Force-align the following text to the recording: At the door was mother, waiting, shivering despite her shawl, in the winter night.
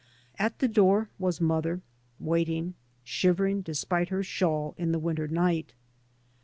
At 0.39 0.57
the 0.57 0.67
door 0.67 1.09
was 1.19 1.39
mother, 1.39 1.81
waiting, 2.19 2.73
shivering 3.03 3.61
despite 3.61 4.09
her 4.09 4.23
shawl, 4.23 4.73
in 4.75 4.91
the 4.91 4.97
winter 4.97 5.27
night. 5.27 5.73